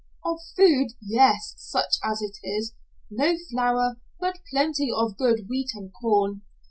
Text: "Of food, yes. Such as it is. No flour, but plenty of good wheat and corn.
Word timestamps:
"Of 0.25 0.39
food, 0.57 0.93
yes. 0.99 1.53
Such 1.57 1.97
as 2.03 2.23
it 2.23 2.39
is. 2.43 2.73
No 3.11 3.35
flour, 3.51 3.97
but 4.19 4.39
plenty 4.49 4.91
of 4.91 5.15
good 5.15 5.45
wheat 5.47 5.69
and 5.75 5.93
corn. 5.93 6.41